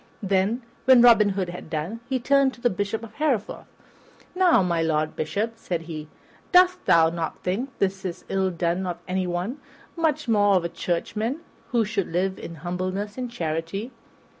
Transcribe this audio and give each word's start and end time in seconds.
Then, 0.23 0.63
when 0.85 1.03
Robin 1.03 1.29
Hood 1.29 1.49
had 1.49 1.69
done, 1.69 1.99
he 2.09 2.17
turned 2.19 2.55
to 2.55 2.61
the 2.61 2.71
Bishop 2.71 3.03
of 3.03 3.13
Hereford. 3.13 3.65
"Now, 4.33 4.63
my 4.63 4.81
Lord 4.81 5.15
Bishop," 5.15 5.53
said 5.57 5.81
he, 5.81 6.07
"dost 6.51 6.83
thou 6.87 7.11
not 7.11 7.43
think 7.43 7.69
this 7.77 8.03
is 8.03 8.25
ill 8.27 8.49
done 8.49 8.87
of 8.87 8.97
anyone, 9.07 9.59
much 9.95 10.27
more 10.27 10.55
of 10.55 10.65
a 10.65 10.69
churchman, 10.69 11.41
who 11.69 11.85
should 11.85 12.07
live 12.11 12.39
in 12.39 12.55
humbleness 12.65 13.15
and 13.15 13.29
charity?" 13.29 13.91